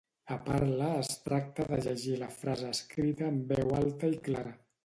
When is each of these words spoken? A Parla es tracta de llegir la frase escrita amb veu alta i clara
A 0.35 0.35
Parla 0.45 0.87
es 1.01 1.11
tracta 1.25 1.67
de 1.71 1.79
llegir 1.87 2.17
la 2.23 2.31
frase 2.39 2.73
escrita 2.79 3.31
amb 3.31 3.55
veu 3.59 3.79
alta 3.85 4.15
i 4.17 4.21
clara 4.31 4.61